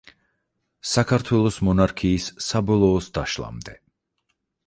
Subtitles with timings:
[0.91, 3.79] საქართველოს მონარქიის საბოლოოს დაშლამდე.